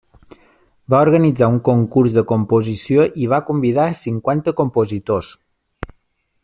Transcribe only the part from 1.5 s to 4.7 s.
un concurs de composició i va convidar a cinquanta